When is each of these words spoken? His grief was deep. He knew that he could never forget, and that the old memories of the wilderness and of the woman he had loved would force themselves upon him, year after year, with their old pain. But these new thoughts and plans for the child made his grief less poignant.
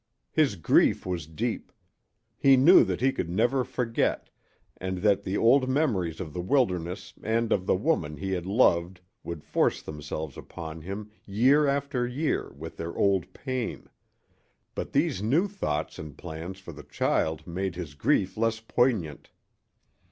His 0.31 0.55
grief 0.55 1.05
was 1.05 1.27
deep. 1.27 1.71
He 2.35 2.57
knew 2.57 2.83
that 2.85 3.01
he 3.01 3.11
could 3.11 3.29
never 3.29 3.63
forget, 3.63 4.31
and 4.77 4.97
that 5.03 5.21
the 5.21 5.37
old 5.37 5.69
memories 5.69 6.19
of 6.19 6.33
the 6.33 6.41
wilderness 6.41 7.13
and 7.21 7.51
of 7.53 7.67
the 7.67 7.75
woman 7.75 8.17
he 8.17 8.31
had 8.31 8.47
loved 8.47 9.01
would 9.23 9.43
force 9.43 9.79
themselves 9.79 10.37
upon 10.39 10.81
him, 10.81 11.11
year 11.27 11.67
after 11.67 12.07
year, 12.07 12.51
with 12.53 12.77
their 12.77 12.95
old 12.95 13.31
pain. 13.31 13.89
But 14.73 14.91
these 14.91 15.21
new 15.21 15.47
thoughts 15.47 15.99
and 15.99 16.17
plans 16.17 16.57
for 16.57 16.71
the 16.71 16.81
child 16.81 17.45
made 17.45 17.75
his 17.75 17.93
grief 17.93 18.35
less 18.37 18.59
poignant. 18.59 19.29